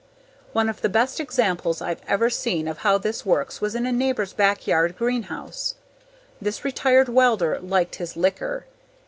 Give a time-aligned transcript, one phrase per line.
[0.51, 3.91] One of the best examples I've ever seen of how this works was in a
[3.91, 5.75] neighbor's backyard greenhouse.
[6.41, 8.65] This retired welder liked his liquor.